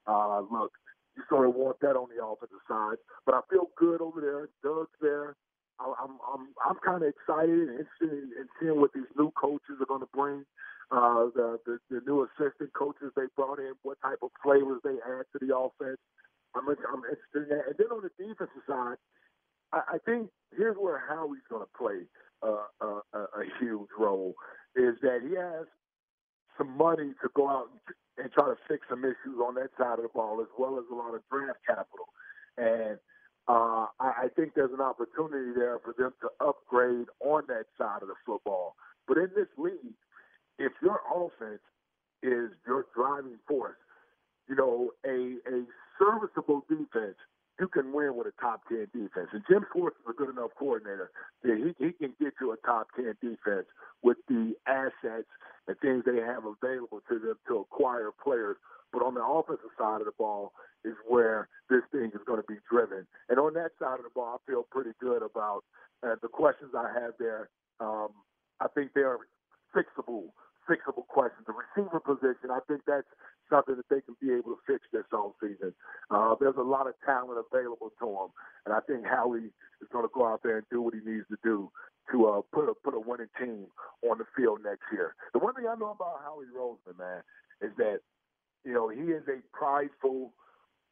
Uh, 0.08 0.42
look, 0.52 0.72
you 1.16 1.24
sort 1.30 1.48
of 1.48 1.56
want 1.56 1.80
that 1.82 1.96
on 1.96 2.08
the 2.16 2.24
offensive 2.24 2.64
side, 2.68 2.98
but 3.26 3.36
I 3.36 3.42
feel 3.50 3.70
good 3.78 4.02
over 4.02 4.20
there. 4.20 4.50
Doug's 4.64 4.92
there. 5.02 5.36
I'm 5.80 6.20
I'm 6.22 6.54
I'm 6.64 6.78
kind 6.86 7.04
of 7.04 7.10
excited 7.10 7.70
and 7.70 7.80
interested 7.80 8.12
in 8.38 8.48
seeing 8.60 8.80
what 8.80 8.94
these 8.94 9.10
new 9.18 9.32
coaches 9.32 9.80
are 9.80 9.88
going 9.88 10.02
to 10.02 10.12
bring 10.14 10.46
uh, 10.92 11.26
the, 11.36 11.60
the 11.66 11.80
the 11.90 12.02
new 12.06 12.28
assistant 12.28 12.74
coaches 12.74 13.12
they 13.16 13.28
brought 13.36 13.60
in, 13.60 13.74
what 13.84 13.98
type 14.02 14.20
of 14.22 14.30
flavors 14.44 14.82
they 14.84 14.98
add 15.08 15.26
to 15.32 15.40
the 15.46 15.56
offense. 15.56 15.98
I'm 16.56 16.68
I'm 16.68 17.04
interested 17.08 17.44
in 17.44 17.50
that. 17.50 17.68
And 17.68 17.76
then 17.78 17.88
on 17.92 18.04
the 18.04 18.12
defensive 18.20 18.66
side, 18.68 18.98
I, 19.72 19.96
I 19.96 19.98
think 20.06 20.30
here's 20.56 20.76
where 20.78 21.02
Howie's 21.08 21.48
going 21.50 21.64
to 21.64 21.78
play 21.78 22.04
uh, 22.44 22.68
a, 22.82 23.02
a, 23.14 23.20
a 23.20 23.44
huge 23.60 23.90
role. 23.98 24.36
Is 24.76 24.96
that 25.02 25.20
he 25.24 25.36
has 25.36 25.66
some 26.58 26.76
money 26.78 27.14
to 27.22 27.30
go 27.36 27.50
out 27.50 27.70
and, 27.72 28.26
and 28.26 28.34
try 28.34 28.48
to 28.48 28.58
fix 28.68 28.86
some 28.90 29.04
issues 29.06 29.40
on 29.42 29.56
that 29.56 29.70
side 29.78 30.00
of 30.00 30.04
the 30.04 30.14
ball, 30.14 30.42
as 30.42 30.52
well 30.60 30.78
as 30.78 30.86
a 30.92 30.96
lot 30.96 31.16
of 31.16 31.22
draft 31.32 31.60
capital. 31.66 32.08
And 32.58 33.00
uh, 33.48 33.88
I, 34.00 34.26
I 34.26 34.28
think 34.36 34.54
there's 34.56 34.74
an 34.74 34.82
opportunity 34.82 35.52
there 35.56 35.80
for 35.84 35.94
them 35.98 36.14
to 36.22 36.30
upgrade 36.46 37.08
on 37.24 37.44
that 37.48 37.66
side 37.78 38.02
of 38.02 38.10
the 38.10 38.20
football. 38.26 38.76
But 39.08 39.18
in 39.18 39.30
this 39.36 39.48
league, 39.58 39.96
if 40.62 40.74
your 40.82 41.02
offense 41.10 41.66
is 42.22 42.54
your 42.68 42.86
driving 42.94 43.40
force, 43.48 43.82
you 44.48 44.56
know, 44.56 44.92
a 45.06 45.18
a 45.50 45.66
serviceable 45.98 46.62
defense, 46.70 47.18
you 47.60 47.68
can 47.68 47.92
win 47.94 48.16
with 48.16 48.28
a 48.28 48.36
top 48.42 48.62
ten 48.70 48.88
defense. 48.94 49.30
And 49.34 49.44
Jim 49.50 49.66
Schwartz 49.74 49.98
is 49.98 50.10
a 50.10 50.14
good 50.14 50.30
enough 50.30 50.52
coordinator 50.58 51.10
that 51.44 51.58
he, 51.58 51.86
he 51.86 51.92
can 51.94 52.14
get 52.20 52.34
you 52.40 52.52
a 52.54 52.58
top 52.66 52.88
ten 52.96 53.14
defense 53.22 53.66
with 54.04 54.18
the 54.28 54.54
assets 54.68 55.30
and 55.68 55.78
things 55.80 56.04
they 56.06 56.22
have 56.22 56.44
available 56.46 57.02
to 57.10 57.20
them 57.20 57.38
to 57.48 57.58
acquire 57.58 58.12
players. 58.24 58.58
But 58.94 59.04
on 59.04 59.14
the 59.14 59.24
offensive 59.24 59.74
side 59.78 60.02
of 60.02 60.06
the 60.06 60.18
ball 60.18 60.54
is 60.84 60.96
where 61.08 61.48
this 61.70 61.82
thing 61.92 62.12
is 62.14 62.22
going 62.26 62.42
to 62.42 62.48
be 62.48 62.60
driven. 62.70 63.08
And 63.30 63.40
on 63.40 63.54
that 63.54 63.72
side 63.80 64.00
of 64.00 64.04
the 64.04 64.14
ball, 64.14 64.38
I 64.38 64.52
feel 64.52 64.66
pretty 64.70 64.92
good 65.00 65.24
about 65.24 65.64
uh, 66.04 66.16
the 66.22 66.28
questions 66.28 66.72
I 66.76 66.92
have 67.00 67.14
there, 67.20 67.50
um, 67.80 68.10
I 68.60 68.68
think 68.74 68.92
they're 68.94 69.18
fixable, 69.76 70.34
fixable 70.70 71.08
questions. 71.08 71.46
The 71.48 71.54
receiver 71.54 72.00
position, 72.00 72.52
I 72.52 72.60
think 72.68 72.82
that's 72.86 73.08
something 73.50 73.76
that 73.76 73.90
they 73.90 74.02
can 74.02 74.16
be 74.22 74.32
able 74.32 74.56
to 74.56 74.60
fix 74.66 74.86
this 74.94 75.06
whole 75.12 75.36
season. 75.42 75.74
Uh, 76.10 76.36
there's 76.40 76.58
a 76.58 76.64
lot 76.64 76.88
of 76.88 76.94
talent 77.06 77.38
available 77.38 77.92
to 78.00 78.08
him, 78.08 78.30
and 78.66 78.74
I 78.74 78.80
think 78.82 79.06
Howie 79.06 79.52
is 79.82 79.90
going 79.92 80.06
to 80.06 80.14
go 80.14 80.26
out 80.26 80.42
there 80.44 80.58
and 80.58 80.66
do 80.72 80.82
what 80.82 80.94
he 80.94 81.02
needs 81.04 81.28
to 81.30 81.38
do 81.44 81.72
to 82.12 82.28
uh, 82.28 82.42
put 82.54 82.70
a 82.70 82.74
put 82.74 82.94
a 82.94 83.00
winning 83.00 83.30
team 83.38 83.68
on 84.10 84.18
the 84.18 84.26
field 84.36 84.60
next 84.64 84.84
year. 84.92 85.16
The 85.34 85.40
one 85.40 85.54
thing 85.54 85.66
I 85.70 85.76
know 85.76 85.92
about 85.92 86.22
Howie 86.24 86.50
Roseman, 86.56 86.98
man, 86.98 87.22
is 87.62 87.72
that 87.78 88.00
you 88.64 88.74
know 88.74 88.90
he 88.90 89.12
is 89.12 89.24
a 89.28 89.42
prideful 89.56 90.34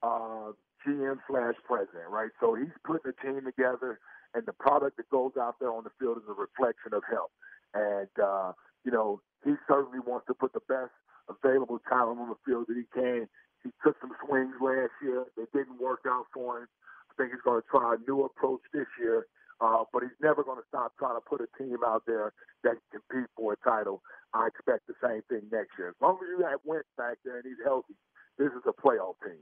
uh, 0.03 0.51
GM 0.85 1.17
slash 1.29 1.55
president, 1.65 2.09
right? 2.09 2.29
So 2.39 2.55
he's 2.55 2.73
putting 2.85 3.11
a 3.11 3.25
team 3.25 3.43
together, 3.45 3.99
and 4.33 4.45
the 4.45 4.53
product 4.53 4.97
that 4.97 5.09
goes 5.09 5.31
out 5.39 5.55
there 5.59 5.71
on 5.71 5.83
the 5.83 5.91
field 5.99 6.17
is 6.17 6.23
a 6.29 6.33
reflection 6.33 6.93
of 6.93 7.03
him. 7.09 7.27
And 7.73 8.09
uh, 8.21 8.51
you 8.83 8.91
know 8.91 9.21
he 9.43 9.53
certainly 9.67 9.99
wants 9.99 10.27
to 10.27 10.33
put 10.33 10.53
the 10.53 10.63
best 10.67 10.91
available 11.29 11.79
talent 11.87 12.19
on 12.19 12.29
the 12.29 12.39
field 12.45 12.65
that 12.67 12.77
he 12.77 12.85
can. 12.93 13.27
He 13.63 13.71
took 13.83 13.95
some 14.01 14.11
swings 14.25 14.55
last 14.61 14.93
year; 15.01 15.25
they 15.35 15.45
didn't 15.53 15.79
work 15.79 16.01
out 16.07 16.25
for 16.33 16.59
him. 16.59 16.67
I 17.11 17.13
think 17.17 17.31
he's 17.31 17.43
going 17.43 17.61
to 17.61 17.67
try 17.67 17.95
a 17.95 17.97
new 18.07 18.23
approach 18.23 18.61
this 18.73 18.87
year 18.99 19.27
uh, 19.61 19.83
but 19.91 20.03
he's 20.03 20.15
never 20.21 20.43
going 20.43 20.57
to 20.57 20.63
stop 20.67 20.93
trying 20.97 21.15
to 21.15 21.21
put 21.21 21.41
a 21.41 21.47
team 21.57 21.77
out 21.85 22.03
there 22.07 22.33
that 22.63 22.75
can 22.91 23.01
compete 23.09 23.29
for 23.35 23.53
a 23.53 23.57
title. 23.57 24.01
I 24.33 24.47
expect 24.47 24.87
the 24.87 24.93
same 25.03 25.21
thing 25.27 25.47
next 25.51 25.71
year. 25.77 25.89
As 25.89 25.95
long 26.01 26.17
as 26.21 26.27
you 26.29 26.45
have 26.45 26.59
Wentz 26.63 26.87
back 26.97 27.17
there 27.25 27.37
and 27.37 27.45
he's 27.45 27.63
healthy, 27.63 27.95
this 28.37 28.47
is 28.47 28.63
a 28.67 28.81
playoff 28.81 29.15
team. 29.23 29.39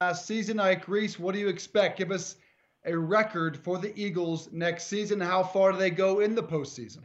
Last 0.00 0.26
season, 0.26 0.60
Ike 0.60 0.88
Reese, 0.88 1.18
what 1.18 1.34
do 1.34 1.40
you 1.40 1.48
expect? 1.48 1.98
Give 1.98 2.10
us 2.10 2.36
a 2.84 2.96
record 2.96 3.56
for 3.56 3.78
the 3.78 3.92
Eagles 4.00 4.50
next 4.52 4.86
season. 4.86 5.20
How 5.20 5.42
far 5.42 5.72
do 5.72 5.78
they 5.78 5.90
go 5.90 6.20
in 6.20 6.34
the 6.34 6.42
postseason? 6.42 7.04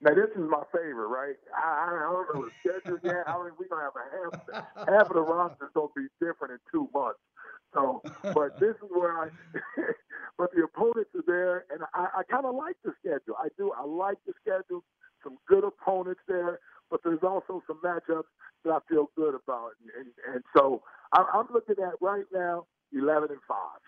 Now 0.00 0.14
this 0.14 0.30
is 0.34 0.50
my 0.50 0.62
favorite, 0.72 1.06
right? 1.06 1.36
I, 1.56 1.86
I 1.86 2.12
don't 2.12 2.34
know 2.34 2.46
the 2.46 2.50
schedule 2.58 2.98
yet. 3.04 3.22
I 3.28 3.38
mean, 3.38 3.52
we're 3.56 3.68
gonna 3.68 3.86
have 3.86 3.94
a 3.94 4.56
half 4.82 4.88
half 4.88 5.06
of 5.10 5.14
the 5.14 5.22
roster's 5.22 5.70
gonna 5.74 5.94
be 5.94 6.06
different 6.20 6.54
in 6.54 6.58
two 6.72 6.88
months. 6.92 7.20
So, 7.72 8.02
but 8.34 8.58
this 8.58 8.74
is 8.82 8.90
where 8.90 9.16
I, 9.16 9.28
but 10.38 10.50
the 10.54 10.64
opponents 10.64 11.10
are 11.14 11.24
there, 11.26 11.64
and 11.70 11.82
I, 11.94 12.08
I 12.18 12.22
kind 12.28 12.44
of 12.44 12.56
like 12.56 12.76
the 12.84 12.92
schedule. 12.98 13.36
I 13.38 13.48
do. 13.56 13.72
I 13.78 13.84
like 13.84 14.18
the 14.26 14.32
schedule. 14.40 14.82
Some 15.22 15.38
good 15.46 15.62
opponents 15.62 16.20
there, 16.26 16.58
but 16.90 17.00
there's 17.04 17.22
also 17.22 17.62
some 17.68 17.80
matchups 17.84 18.26
that 18.64 18.72
I 18.72 18.78
feel 18.90 19.08
good 19.16 19.36
about, 19.36 19.70
and 19.80 19.90
and, 20.04 20.34
and 20.34 20.44
so 20.56 20.82
I, 21.12 21.24
I'm 21.32 21.46
looking 21.54 21.76
at 21.78 21.94
right 22.00 22.26
now 22.32 22.66
eleven 22.92 23.30
and 23.30 23.40
five. 23.46 23.81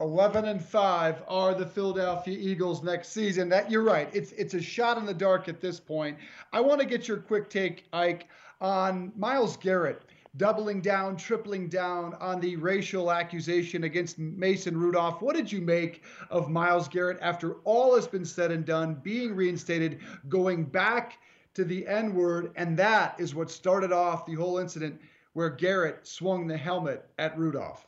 11 0.00 0.44
and 0.44 0.64
5 0.64 1.24
are 1.26 1.54
the 1.54 1.66
Philadelphia 1.66 2.38
Eagles 2.38 2.84
next 2.84 3.08
season. 3.08 3.48
That 3.48 3.68
you're 3.68 3.82
right. 3.82 4.08
It's 4.12 4.30
it's 4.32 4.54
a 4.54 4.60
shot 4.60 4.96
in 4.96 5.06
the 5.06 5.14
dark 5.14 5.48
at 5.48 5.60
this 5.60 5.80
point. 5.80 6.16
I 6.52 6.60
want 6.60 6.80
to 6.80 6.86
get 6.86 7.08
your 7.08 7.16
quick 7.16 7.50
take, 7.50 7.86
Ike, 7.92 8.28
on 8.60 9.12
Myles 9.16 9.56
Garrett 9.56 10.02
doubling 10.36 10.80
down, 10.80 11.16
tripling 11.16 11.68
down 11.68 12.14
on 12.20 12.38
the 12.40 12.54
racial 12.56 13.10
accusation 13.10 13.82
against 13.84 14.20
Mason 14.20 14.76
Rudolph. 14.76 15.20
What 15.20 15.34
did 15.34 15.50
you 15.50 15.60
make 15.60 16.04
of 16.30 16.48
Myles 16.48 16.86
Garrett 16.86 17.18
after 17.20 17.54
all 17.64 17.96
has 17.96 18.06
been 18.06 18.24
said 18.24 18.52
and 18.52 18.64
done, 18.64 18.94
being 19.02 19.34
reinstated, 19.34 19.98
going 20.28 20.64
back 20.64 21.18
to 21.54 21.64
the 21.64 21.84
N 21.88 22.14
word? 22.14 22.52
And 22.54 22.76
that 22.76 23.18
is 23.18 23.34
what 23.34 23.50
started 23.50 23.90
off 23.90 24.26
the 24.26 24.34
whole 24.34 24.58
incident 24.58 25.00
where 25.32 25.50
Garrett 25.50 26.06
swung 26.06 26.46
the 26.46 26.56
helmet 26.56 27.04
at 27.18 27.36
Rudolph. 27.36 27.87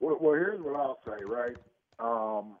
Well, 0.00 0.18
well 0.20 0.34
here's 0.34 0.60
what 0.60 0.76
I'll 0.76 0.98
say, 1.06 1.24
right? 1.24 1.56
Um, 1.98 2.56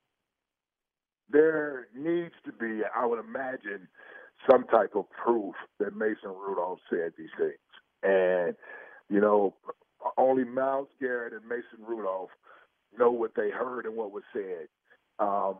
there 1.30 1.88
needs 1.94 2.34
to 2.44 2.52
be, 2.52 2.82
I 2.94 3.04
would 3.04 3.18
imagine, 3.18 3.88
some 4.48 4.64
type 4.64 4.92
of 4.94 5.06
proof 5.10 5.54
that 5.78 5.96
Mason 5.96 6.30
Rudolph 6.30 6.78
said 6.88 7.12
these 7.18 7.30
things. 7.38 7.54
And, 8.02 8.54
you 9.08 9.20
know, 9.20 9.54
only 10.16 10.44
Myles 10.44 10.88
Garrett 11.00 11.32
and 11.32 11.48
Mason 11.48 11.84
Rudolph 11.86 12.30
know 12.96 13.10
what 13.10 13.32
they 13.34 13.50
heard 13.50 13.86
and 13.86 13.96
what 13.96 14.12
was 14.12 14.22
said. 14.32 14.68
Um, 15.18 15.56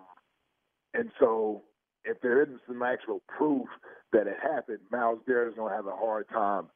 and 0.94 1.10
so 1.18 1.62
if 2.04 2.20
there 2.20 2.42
isn't 2.42 2.60
some 2.66 2.82
actual 2.82 3.22
proof 3.26 3.66
that 4.12 4.26
it 4.26 4.36
happened, 4.40 4.78
Myles 4.90 5.18
Garrett 5.26 5.50
is 5.50 5.56
going 5.56 5.70
to 5.70 5.76
have 5.76 5.86
a 5.86 5.96
hard 5.96 6.28
time 6.28 6.66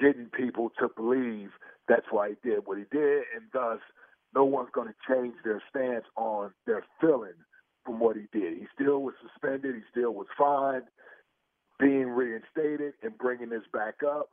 getting 0.00 0.26
people 0.26 0.70
to 0.78 0.88
believe 0.88 1.50
that's 1.88 2.06
why 2.10 2.30
he 2.30 2.48
did 2.48 2.66
what 2.66 2.78
he 2.78 2.84
did, 2.90 3.24
and 3.34 3.44
thus 3.52 3.80
no 4.34 4.44
one's 4.44 4.70
going 4.72 4.88
to 4.88 4.94
change 5.08 5.34
their 5.44 5.62
stance 5.70 6.04
on 6.16 6.50
their 6.66 6.84
feeling 7.00 7.38
from 7.84 8.00
what 8.00 8.16
he 8.16 8.26
did. 8.32 8.58
He 8.58 8.66
still 8.74 9.02
was 9.02 9.14
suspended. 9.22 9.74
He 9.74 9.82
still 9.90 10.12
was 10.12 10.26
fined. 10.38 10.84
Being 11.78 12.08
reinstated 12.08 12.94
and 13.02 13.18
bringing 13.18 13.48
this 13.48 13.64
back 13.72 13.96
up, 14.06 14.30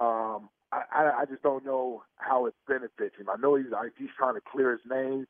um, 0.00 0.48
I, 0.72 1.12
I 1.20 1.24
just 1.30 1.42
don't 1.42 1.64
know 1.64 2.02
how 2.16 2.46
it 2.46 2.54
benefits 2.66 3.14
him. 3.18 3.28
I 3.30 3.40
know 3.40 3.54
he's 3.54 3.66
he's 3.96 4.08
trying 4.18 4.34
to 4.34 4.40
clear 4.40 4.72
his 4.72 4.80
name 4.90 5.26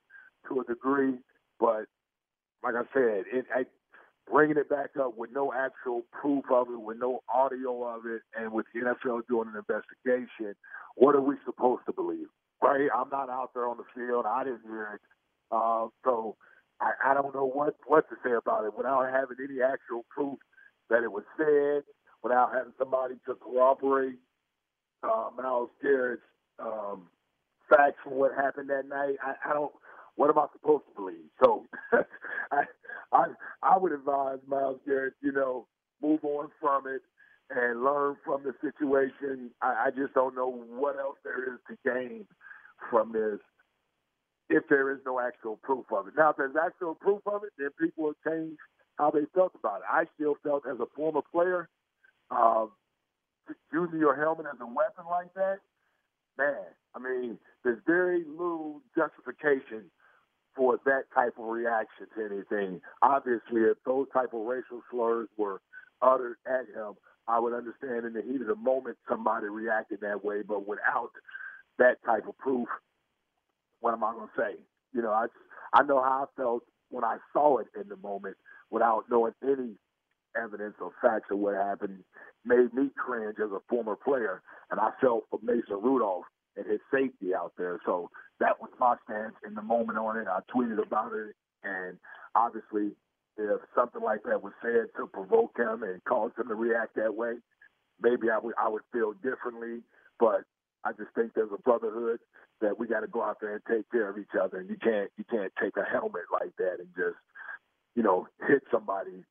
to 0.49 0.61
a 0.61 0.64
degree, 0.64 1.19
but 1.61 1.85
like 2.62 2.75
I 2.75 2.85
said, 2.95 3.25
it, 3.33 3.47
I, 3.54 3.64
bringing 4.32 4.58
it 4.58 4.70
back 4.70 4.92
up 5.00 5.18
with 5.18 5.30
no 5.34 5.52
actual 5.54 6.04
proof 6.12 6.46
of 6.52 6.68
it, 6.70 6.80
with 6.82 6.98
no 6.98 7.22
audio 7.34 7.84
of 7.88 8.06
it, 8.06 8.22
and 8.36 8.52
with 8.52 8.66
the 8.74 8.82
NFL 8.82 9.22
doing 9.28 9.50
an 9.54 9.58
investigation, 9.62 10.54
what 10.96 11.16
are 11.16 11.22
we 11.22 11.36
supposed 11.46 11.82
to 11.86 11.94
believe? 11.94 12.28
Right? 12.62 12.88
I'm 12.96 13.10
not 13.10 13.30
out 13.30 13.52
there 13.54 13.68
on 13.68 13.78
the 13.78 13.84
field. 13.96 14.26
I 14.28 14.44
didn't 14.44 14.64
hear 14.64 14.94
it. 14.96 15.02
Uh, 15.52 15.88
so 16.04 16.36
I, 16.82 17.12
I 17.12 17.14
don't 17.14 17.34
know 17.36 17.46
what 17.46 17.76
what 17.86 18.10
to 18.10 18.16
say 18.24 18.32
about 18.32 18.66
it 18.66 18.74
without 18.76 19.04
having 19.12 19.38
any 19.44 19.62
actual 19.62 20.06
proof 20.10 20.40
that 20.90 21.04
it 21.04 21.12
was 21.12 21.24
said, 21.38 21.84
without 22.24 22.52
having 22.54 22.74
somebody 22.80 23.16
to 23.28 23.36
corroborate 23.36 24.16
uh, 25.04 25.30
Myles 25.36 25.70
Garrett's 25.82 26.22
um, 26.58 27.08
facts 27.70 27.98
from 28.04 28.14
what 28.14 28.32
happened 28.34 28.70
that 28.70 28.88
night. 28.88 29.16
I, 29.22 29.50
I 29.50 29.54
don't. 29.54 29.72
What 30.16 30.30
am 30.30 30.38
I 30.38 30.46
supposed 30.52 30.84
to 30.88 30.94
believe? 31.00 31.30
So 31.44 31.64
I, 32.52 32.64
I 33.12 33.26
I 33.62 33.78
would 33.78 33.92
advise 33.92 34.38
Myles 34.47 34.81
Garrett, 34.87 35.14
you 35.21 35.33
know, 35.33 35.66
move 36.02 36.25
on 36.25 36.49
from 36.61 36.87
it 36.87 37.02
and 37.50 37.85
learn 37.85 38.16
from 38.25 38.42
the 38.45 38.54
situation. 38.61 39.50
I, 39.61 39.87
I 39.87 39.90
just 39.90 40.14
don't 40.14 40.35
know 40.35 40.50
what 40.50 40.99
else 40.99 41.19
there 41.25 41.52
is 41.52 41.61
to 41.69 41.76
gain 41.85 42.26
from 42.90 43.12
this 43.12 43.38
if 44.49 44.64
there 44.69 44.90
is 44.92 44.99
no 45.07 45.21
actual 45.21 45.59
proof 45.62 45.87
of 45.92 46.09
it. 46.09 46.14
Now, 46.16 46.31
if 46.31 46.37
there's 46.37 46.57
actual 46.62 46.95
proof 46.95 47.21
of 47.26 47.45
it, 47.45 47.50
then 47.59 47.71
people 47.81 48.04
will 48.04 48.14
change 48.26 48.57
how 48.97 49.11
they 49.11 49.25
felt 49.35 49.52
about 49.59 49.81
it. 49.81 49.87
I 49.90 50.04
still 50.14 50.37
felt 50.42 50.64
as 50.71 50.78
a 50.81 50.87
former 50.97 51.23
player, 51.33 51.69
uh, 52.31 52.66
using 53.73 53.99
your 53.99 54.16
helmet 54.16 54.47
as 54.52 54.61
a 54.61 54.66
weapon 54.66 55.04
like 55.11 55.33
that, 55.35 55.59
man, 56.38 56.64
I 56.95 56.99
mean, 56.99 57.38
there's 57.64 57.78
very 57.87 58.25
little 58.28 58.81
justification 58.97 59.90
for 60.56 60.78
that 60.85 61.04
type 61.14 61.35
of 61.38 61.47
reaction 61.47 62.06
to 62.16 62.25
anything. 62.25 62.80
Obviously, 63.02 63.62
if 63.62 63.78
those 63.87 64.06
type 64.12 64.32
of 64.35 64.47
racial 64.47 64.82
slurs 64.90 65.28
were 65.37 65.61
uttered 66.02 66.37
at 66.47 66.66
him, 66.75 66.94
I 67.28 67.38
would 67.38 67.54
understand 67.54 68.04
in 68.06 68.12
the 68.12 68.23
heat 68.23 68.40
of 68.40 68.49
the 68.49 68.56
moment 68.56 68.99
somebody 69.09 69.47
reacted 69.47 70.00
that 70.00 70.25
way, 70.25 70.42
but 70.47 70.66
without 70.66 71.11
that 71.78 71.97
type 72.04 72.26
of 72.28 72.37
proof, 72.38 72.68
what 73.80 73.94
am 73.94 74.04
I 74.04 74.12
going 74.12 74.28
to 74.28 74.40
say? 74.40 74.59
You 74.92 75.02
know, 75.02 75.12
I 75.12 75.26
I 75.73 75.82
know 75.82 76.02
how 76.02 76.25
I 76.28 76.40
felt 76.40 76.62
when 76.90 77.04
I 77.04 77.18
saw 77.32 77.59
it 77.59 77.68
in 77.80 77.88
the 77.88 77.97
moment 77.97 78.37
without 78.71 79.04
knowing 79.11 79.35
any 79.42 79.76
evidence 80.40 80.75
or 80.80 80.92
facts 81.00 81.30
of 81.30 81.38
what 81.38 81.54
happened. 81.54 82.04
Made 82.44 82.75
me 82.75 82.90
cringe 82.97 83.37
as 83.42 83.50
a 83.50 83.61
former 83.68 83.97
player, 83.97 84.42
and 84.71 84.80
I 84.80 84.90
felt 85.00 85.25
for 85.30 85.38
Mason 85.42 85.80
Rudolph 85.82 86.25
and 86.56 86.66
his 86.66 86.80
safety 86.92 87.35
out 87.35 87.52
there. 87.56 87.80
So 87.87 88.11
that 88.42 88.61
was 88.61 88.70
my 88.80 88.96
stance 89.04 89.34
in 89.46 89.54
the 89.54 89.62
moment 89.62 89.99
on 89.99 90.18
it. 90.18 90.26
I 90.26 90.40
tweeted 90.52 90.82
about 90.84 91.12
it, 91.14 91.34
and 91.62 91.96
obviously, 92.34 92.90
if 93.38 93.61
something 93.72 94.02
like 94.02 94.25
that 94.25 94.42
was 94.42 94.52
said 94.61 94.90
to 94.96 95.06
provoke 95.06 95.56
him 95.56 95.84
and 95.84 96.02
cause 96.04 96.32
him 96.37 96.49
to 96.49 96.54
react 96.56 96.96
that 96.96 97.14
way, 97.14 97.34
maybe 98.02 98.30
I 98.30 98.38
would 98.38 98.54
I 98.58 98.68
would 98.68 98.82
feel 98.92 99.12
differently. 99.12 99.82
But 100.18 100.42
I 100.84 100.90
just 100.90 101.14
think 101.14 101.34
there's 101.34 101.54
a 101.54 101.62
brotherhood 101.62 102.18
that 102.61 102.78
we 102.78 102.88
got 102.88 103.00
to 103.00 103.06
go 103.06 103.22
out 103.22 103.38
there 103.40 103.54
and 103.54 103.62
take 103.70 103.88
care 103.92 104.11
of 104.11 104.18
each 104.18 104.34
other. 104.38 104.58
And 104.58 104.68
you 104.68 104.76
can't 104.76 105.11
you 105.16 105.25
can't 105.30 105.52
take 105.62 105.76
a 105.76 105.84
helmet 105.84 106.26
like 106.32 106.56
that 106.58 106.80
and 106.80 106.88
just 106.96 107.16
you 107.94 108.02
know 108.02 108.26
hit 108.49 108.62
somebody 108.72 109.22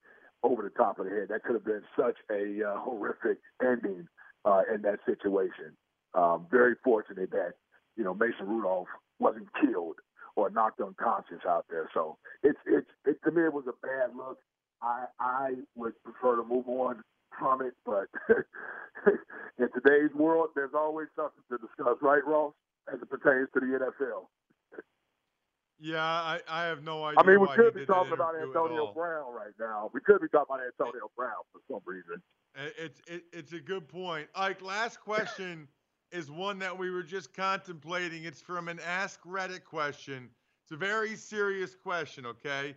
over 0.42 0.64
the 0.64 0.70
top 0.70 1.00
of 1.00 1.06
the 1.06 1.12
head. 1.12 1.28
That 1.30 1.44
could 1.44 1.56
have 1.56 1.66
been 1.66 1.84
such 2.00 2.16
a 2.32 2.64
uh, 2.64 2.80
horrific 2.80 3.40
ending 3.62 4.08
uh, 4.46 4.62
in 4.74 4.84
that 4.84 5.00
situation. 5.06 5.76
Um, 6.14 6.48
very 6.50 6.76
fortunate 6.82 7.32
that 7.32 7.56
you 7.96 8.04
know 8.04 8.14
Mason 8.14 8.48
Rudolph 8.48 8.88
wasn't 9.20 9.48
killed 9.60 9.98
or 10.36 10.50
knocked 10.50 10.82
unconscious 10.82 11.46
out 11.48 11.66
there. 11.70 11.90
So 11.94 12.18
it's 12.44 12.60
it's 12.66 12.90
it, 13.06 13.18
to 13.24 13.32
me 13.32 13.44
it 13.44 13.54
was 13.54 13.66
a 13.68 13.86
bad 13.86 14.16
look. 14.16 14.38
I 14.82 15.06
I 15.20 15.54
would 15.76 15.94
prefer 16.04 16.38
to 16.38 16.44
move 16.44 16.68
on 16.68 17.04
from 17.40 17.62
it, 17.62 17.74
but 17.86 18.08
in 19.58 19.68
today's 19.74 20.14
world, 20.16 20.50
there's 20.56 20.74
always 20.76 21.08
something 21.16 21.44
to 21.50 21.58
discuss, 21.58 21.98
right, 22.02 22.26
Ross, 22.26 22.54
as 22.94 23.02
it 23.02 23.10
pertains 23.10 23.48
to 23.54 23.60
the 23.60 23.66
NFL. 23.66 24.28
Yeah, 25.80 26.04
I, 26.04 26.40
I 26.48 26.66
have 26.66 26.84
no 26.84 27.04
idea. 27.04 27.20
I 27.24 27.28
mean, 27.28 27.42
we 27.42 27.48
could 27.56 27.74
be 27.74 27.88
talking 27.88 28.14
about 28.14 28.36
Antonio. 28.36 28.92
Brown 28.94 29.34
right 29.34 29.54
now. 29.60 29.90
We 29.94 30.02
could 30.02 30.22
be 30.22 30.28
talking 30.28 30.54
about 30.54 30.62
Antonio 30.64 31.10
Brown 31.18 31.42
for 31.52 31.62
some 31.68 31.82
reason. 31.86 32.22
It's 32.78 33.02
it, 33.08 33.24
it's 33.34 33.54
a 33.54 33.60
good 33.60 33.88
point. 33.88 34.28
Ike, 34.36 34.62
last 34.62 35.00
question 35.00 35.68
is 36.12 36.30
one 36.30 36.60
that 36.60 36.78
we 36.78 36.90
were 36.90 37.04
just 37.04 37.34
contemplating. 37.34 38.24
It's 38.26 38.42
from 38.42 38.68
an 38.68 38.80
Ask 38.80 39.22
Reddit 39.24 39.64
question. 39.64 40.30
It's 40.64 40.72
a 40.72 40.78
very 40.78 41.16
serious 41.16 41.76
question, 41.76 42.26
okay? 42.26 42.76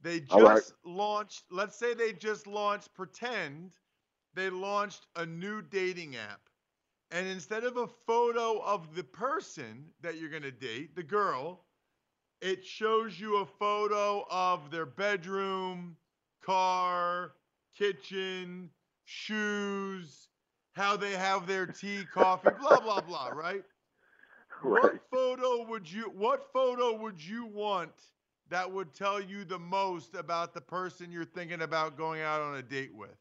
They 0.00 0.20
just 0.20 0.42
right. 0.42 0.62
launched, 0.84 1.44
let's 1.50 1.76
say 1.76 1.94
they 1.94 2.12
just 2.12 2.46
launched, 2.46 2.94
pretend 2.94 3.72
they 4.34 4.50
launched 4.50 5.06
a 5.16 5.24
new 5.24 5.62
dating 5.62 6.16
app. 6.16 6.48
And 7.10 7.26
instead 7.26 7.64
of 7.64 7.76
a 7.76 7.86
photo 7.86 8.58
of 8.60 8.94
the 8.94 9.04
person 9.04 9.90
that 10.00 10.18
you're 10.18 10.30
going 10.30 10.42
to 10.42 10.50
date, 10.50 10.94
the 10.96 11.02
girl, 11.02 11.64
it 12.40 12.64
shows 12.64 13.18
you 13.18 13.38
a 13.38 13.46
photo 13.46 14.26
of 14.30 14.70
their 14.70 14.86
bedroom, 14.86 15.96
car, 16.42 17.32
kitchen, 17.76 18.70
shoes, 19.04 20.23
how 20.74 20.96
they 20.96 21.12
have 21.12 21.46
their 21.46 21.66
tea, 21.66 22.04
coffee, 22.12 22.50
blah 22.60 22.80
blah 22.80 23.00
blah, 23.00 23.28
right? 23.28 23.62
Right. 24.62 24.82
What 24.82 24.94
photo 25.10 25.64
would 25.68 25.90
you 25.90 26.04
what 26.14 26.52
photo 26.52 26.96
would 26.96 27.22
you 27.24 27.46
want 27.46 27.92
that 28.50 28.70
would 28.70 28.94
tell 28.94 29.20
you 29.20 29.44
the 29.44 29.58
most 29.58 30.14
about 30.14 30.54
the 30.54 30.60
person 30.60 31.10
you're 31.10 31.24
thinking 31.24 31.62
about 31.62 31.96
going 31.96 32.22
out 32.22 32.40
on 32.40 32.56
a 32.56 32.62
date 32.62 32.94
with? 32.94 33.16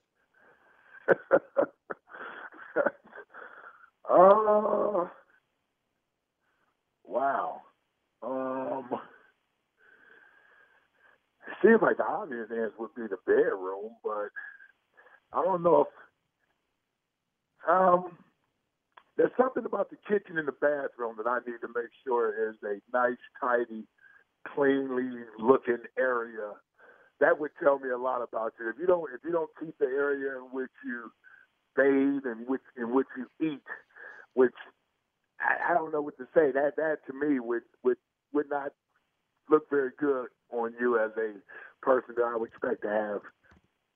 uh, 4.09 5.05
wow. 7.05 7.61
Um, 8.21 8.89
seems 11.61 11.81
like 11.81 11.97
the 11.97 12.05
obvious 12.05 12.47
answer 12.51 12.73
would 12.79 12.95
be 12.95 13.03
the 13.03 13.17
bedroom, 13.25 13.91
but 14.03 14.29
I 15.33 15.43
don't 15.43 15.63
know 15.63 15.81
if 15.81 15.87
um, 17.69 18.17
there's 19.17 19.31
something 19.37 19.65
about 19.65 19.89
the 19.89 19.97
kitchen 20.07 20.37
and 20.37 20.47
the 20.47 20.53
bathroom 20.53 21.15
that 21.17 21.27
I 21.27 21.39
need 21.45 21.61
to 21.61 21.67
make 21.75 21.91
sure 22.05 22.49
is 22.49 22.55
a 22.63 22.79
nice, 22.95 23.21
tidy, 23.39 23.85
cleanly 24.55 25.23
looking 25.39 25.79
area. 25.97 26.53
That 27.19 27.39
would 27.39 27.51
tell 27.61 27.79
me 27.79 27.89
a 27.89 27.97
lot 27.97 28.21
about 28.21 28.53
you. 28.59 28.69
If 28.69 28.75
you 28.79 28.87
don't, 28.87 29.09
if 29.13 29.21
you 29.23 29.31
don't 29.31 29.51
keep 29.59 29.77
the 29.77 29.85
area 29.85 30.37
in 30.37 30.45
which 30.51 30.71
you 30.83 31.11
bathe 31.75 32.25
and 32.25 32.47
which 32.47 32.61
in 32.75 32.93
which 32.93 33.07
you 33.15 33.27
eat, 33.39 33.63
which 34.33 34.55
I, 35.39 35.71
I 35.71 35.73
don't 35.75 35.91
know 35.91 36.01
what 36.01 36.17
to 36.17 36.25
say. 36.33 36.51
That 36.51 36.75
that 36.77 36.97
to 37.07 37.13
me 37.13 37.39
would 37.39 37.63
would 37.83 37.97
would 38.33 38.49
not 38.49 38.73
look 39.49 39.69
very 39.69 39.91
good 39.97 40.27
on 40.51 40.73
you 40.79 40.97
as 40.99 41.11
a 41.17 41.33
person 41.81 42.15
that 42.17 42.23
I 42.23 42.35
would 42.35 42.49
expect 42.49 42.81
to 42.83 42.89
have 42.89 43.21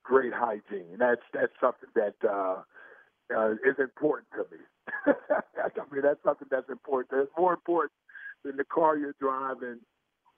great 0.03 0.33
hygiene. 0.33 0.97
That's 0.99 1.21
that's 1.33 1.53
something 1.59 1.89
that 1.95 2.15
uh, 2.27 2.61
uh, 3.35 3.51
is 3.51 3.77
important 3.79 4.27
to 4.33 4.45
me. 4.51 4.63
I 5.15 5.93
mean, 5.93 6.01
that's 6.01 6.23
something 6.23 6.47
that's 6.49 6.69
important. 6.69 7.21
It's 7.21 7.31
more 7.37 7.53
important 7.53 7.91
than 8.43 8.57
the 8.57 8.63
car 8.63 8.97
you're 8.97 9.15
driving 9.19 9.79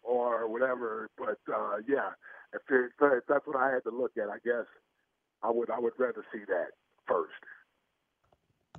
or 0.04 0.50
whatever. 0.50 1.10
But 1.18 1.40
uh, 1.54 1.78
yeah, 1.88 2.12
if, 2.54 2.62
it, 2.70 2.92
if 3.02 3.24
that's 3.28 3.46
what 3.46 3.58
I 3.58 3.72
had 3.72 3.84
to 3.84 3.92
look 3.92 4.12
at, 4.18 4.30
I 4.30 4.38
guess 4.44 4.66
I 5.44 5.52
would 5.52 5.70
I 5.70 5.80
would 5.80 5.94
rather 5.98 6.26
see 6.34 6.42
that 6.48 6.72
first. 7.08 7.34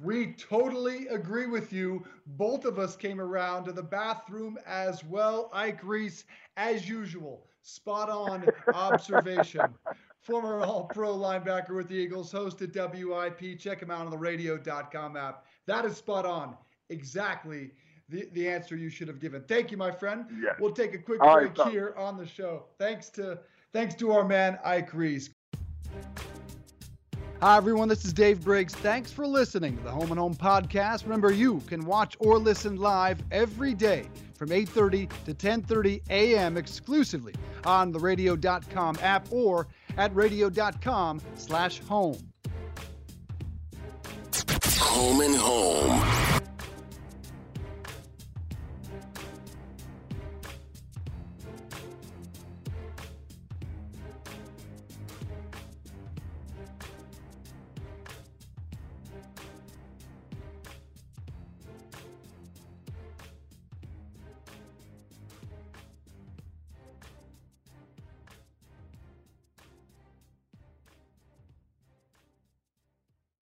We 0.02 0.32
totally 0.32 1.08
agree 1.08 1.46
with 1.46 1.72
you. 1.72 2.04
Both 2.26 2.64
of 2.64 2.78
us 2.78 2.96
came 2.96 3.20
around 3.20 3.64
to 3.64 3.72
the 3.72 3.82
bathroom 3.82 4.58
as 4.66 5.04
well. 5.04 5.50
Ike 5.52 5.84
Reese, 5.84 6.24
as 6.56 6.88
usual, 6.88 7.46
spot 7.62 8.08
on 8.08 8.48
observation. 8.74 9.74
Former 10.22 10.60
All 10.60 10.84
Pro 10.84 11.16
linebacker 11.16 11.74
with 11.74 11.88
the 11.88 11.94
Eagles, 11.94 12.30
host 12.30 12.60
at 12.62 12.74
WIP. 12.74 13.58
Check 13.58 13.80
him 13.80 13.90
out 13.90 14.04
on 14.04 14.10
the 14.10 14.18
radio.com 14.18 15.16
app. 15.16 15.46
That 15.66 15.84
is 15.84 15.96
spot 15.96 16.26
on. 16.26 16.56
Exactly 16.90 17.70
the, 18.10 18.28
the 18.32 18.48
answer 18.48 18.76
you 18.76 18.90
should 18.90 19.08
have 19.08 19.20
given. 19.20 19.42
Thank 19.48 19.70
you, 19.70 19.76
my 19.76 19.90
friend. 19.90 20.26
Yes. 20.42 20.56
We'll 20.60 20.72
take 20.72 20.94
a 20.94 20.98
quick 20.98 21.22
All 21.22 21.36
right, 21.36 21.46
break 21.46 21.56
son. 21.56 21.70
here 21.70 21.94
on 21.96 22.16
the 22.16 22.26
show. 22.26 22.64
Thanks 22.78 23.08
to 23.10 23.38
thanks 23.72 23.94
to 23.96 24.12
our 24.12 24.24
man 24.24 24.58
Ike 24.64 24.92
Reese. 24.92 25.30
Hi, 27.40 27.56
everyone. 27.56 27.88
This 27.88 28.04
is 28.04 28.12
Dave 28.12 28.44
Briggs. 28.44 28.74
Thanks 28.74 29.10
for 29.10 29.26
listening 29.26 29.78
to 29.78 29.82
the 29.84 29.90
Home 29.90 30.10
and 30.10 30.18
Home 30.18 30.34
podcast. 30.34 31.04
Remember, 31.04 31.32
you 31.32 31.62
can 31.66 31.86
watch 31.86 32.14
or 32.18 32.38
listen 32.38 32.76
live 32.76 33.22
every 33.30 33.72
day 33.72 34.10
from 34.34 34.50
8.30 34.50 35.08
to 35.24 35.32
10.30 35.32 36.02
a.m. 36.10 36.58
exclusively 36.58 37.32
on 37.64 37.92
the 37.92 37.98
radio.com 37.98 38.98
app 39.00 39.26
or 39.30 39.68
at 40.00 40.14
radio.com 40.16 41.20
slash 41.36 41.80
home. 41.80 42.18
Home 44.78 45.20
and 45.20 45.36
Home. 45.36 46.29